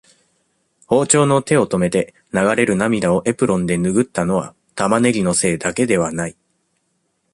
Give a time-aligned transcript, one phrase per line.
[0.87, 6.35] 包丁の手を止めて、流れる涙をエプロンでぬぐったのは、タマネギのせいだけではない。